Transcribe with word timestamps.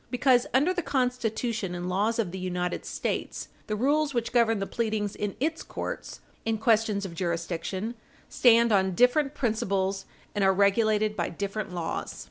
Because, 0.09 0.47
under 0.51 0.73
the 0.73 0.81
Constitution 0.81 1.75
and 1.75 1.87
laws 1.87 2.17
of 2.17 2.31
the 2.31 2.39
United 2.39 2.87
States, 2.87 3.49
the 3.67 3.75
rules 3.75 4.15
which 4.15 4.31
govern 4.31 4.57
the 4.57 4.65
pleadings 4.65 5.15
in 5.15 5.35
its 5.39 5.61
courts 5.61 6.21
in 6.43 6.57
questions 6.57 7.05
of 7.05 7.13
jurisdiction 7.13 7.93
stand 8.27 8.71
on 8.71 8.95
different 8.95 9.35
principles, 9.35 10.05
and 10.33 10.43
are 10.43 10.53
regulated 10.55 11.15
by 11.15 11.29
different 11.29 11.71
laws. 11.71 12.19